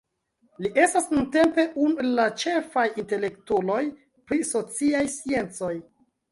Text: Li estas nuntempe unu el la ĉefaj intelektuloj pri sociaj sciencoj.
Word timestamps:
Li 0.65 0.69
estas 0.83 1.05
nuntempe 1.15 1.65
unu 1.83 2.01
el 2.05 2.09
la 2.21 2.25
ĉefaj 2.45 2.87
intelektuloj 3.03 3.79
pri 4.01 4.43
sociaj 4.57 5.07
sciencoj. 5.21 5.75